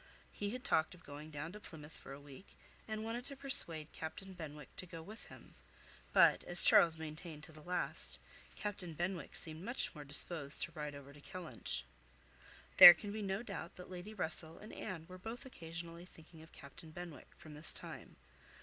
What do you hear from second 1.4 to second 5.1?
to Plymouth for a week, and wanted to persuade Captain Benwick to go